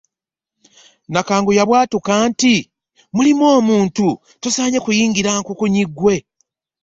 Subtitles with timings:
[1.11, 2.55] Nakangu yabwatuka nti,
[3.15, 4.05] “Mulimu omuntu,
[4.41, 6.15] tosaanye kuyingira nkunkunyi ggwe."